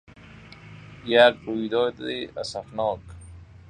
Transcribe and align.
یک 1.05 1.35
رویداد 1.45 2.01
اسفناک 2.37 2.99